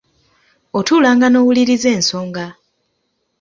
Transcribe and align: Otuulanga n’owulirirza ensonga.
Otuulanga 0.77 1.27
n’owulirirza 1.29 1.89
ensonga. 1.97 2.45